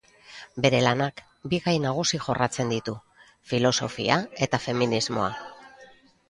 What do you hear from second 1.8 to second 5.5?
nagusi jorratzen ditu: filosofia eta feminismoa.